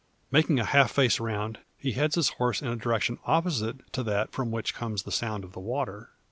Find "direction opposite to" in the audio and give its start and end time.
2.75-4.01